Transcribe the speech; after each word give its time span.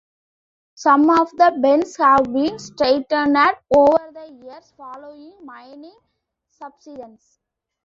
Some 0.73 1.11
of 1.11 1.29
the 1.37 1.53
bends 1.61 1.95
have 1.97 2.23
been 2.33 2.57
straightened 2.57 3.37
over 3.37 4.11
the 4.11 4.39
years, 4.43 4.73
following 4.75 5.35
mining 5.45 5.95
subsidence. 6.49 7.37